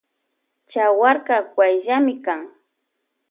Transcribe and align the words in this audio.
Chawarka 0.71 1.35
wayllami 1.57 2.13
kan. 2.25 2.41